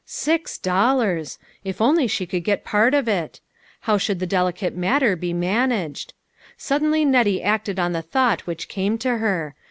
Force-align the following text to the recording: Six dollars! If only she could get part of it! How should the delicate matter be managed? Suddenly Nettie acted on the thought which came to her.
Six 0.07 0.57
dollars! 0.57 1.37
If 1.63 1.79
only 1.79 2.07
she 2.07 2.25
could 2.25 2.43
get 2.43 2.65
part 2.65 2.95
of 2.95 3.07
it! 3.07 3.39
How 3.81 3.99
should 3.99 4.17
the 4.17 4.25
delicate 4.25 4.75
matter 4.75 5.15
be 5.15 5.31
managed? 5.31 6.15
Suddenly 6.57 7.05
Nettie 7.05 7.43
acted 7.43 7.77
on 7.77 7.91
the 7.91 8.01
thought 8.01 8.47
which 8.47 8.67
came 8.67 8.97
to 8.97 9.17
her. 9.19 9.53